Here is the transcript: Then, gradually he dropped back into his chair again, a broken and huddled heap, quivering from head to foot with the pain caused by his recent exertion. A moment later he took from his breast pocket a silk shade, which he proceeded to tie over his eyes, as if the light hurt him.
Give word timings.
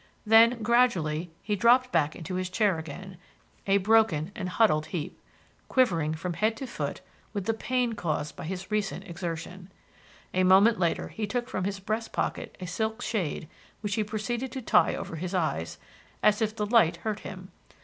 Then, 0.25 0.63
gradually 0.63 1.29
he 1.43 1.55
dropped 1.55 1.91
back 1.91 2.15
into 2.15 2.33
his 2.33 2.49
chair 2.49 2.79
again, 2.79 3.17
a 3.67 3.77
broken 3.77 4.31
and 4.35 4.49
huddled 4.49 4.87
heap, 4.87 5.21
quivering 5.67 6.15
from 6.15 6.33
head 6.33 6.57
to 6.57 6.65
foot 6.65 7.01
with 7.33 7.45
the 7.45 7.53
pain 7.53 7.93
caused 7.93 8.35
by 8.35 8.45
his 8.45 8.71
recent 8.71 9.07
exertion. 9.07 9.71
A 10.33 10.43
moment 10.43 10.79
later 10.79 11.09
he 11.09 11.27
took 11.27 11.47
from 11.47 11.65
his 11.65 11.79
breast 11.79 12.11
pocket 12.13 12.57
a 12.59 12.65
silk 12.65 13.03
shade, 13.03 13.47
which 13.81 13.93
he 13.93 14.03
proceeded 14.03 14.51
to 14.53 14.61
tie 14.63 14.95
over 14.95 15.17
his 15.17 15.35
eyes, 15.35 15.77
as 16.23 16.41
if 16.41 16.55
the 16.55 16.65
light 16.65 16.95
hurt 17.05 17.19
him. 17.19 17.51